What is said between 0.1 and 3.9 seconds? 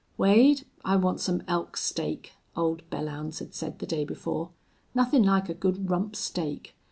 "Wade, I want some elk steak," old Belllounds had said the